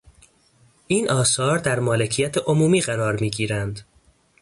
[0.87, 3.81] این آثار در مالکیت عمومی قرار میگیرند.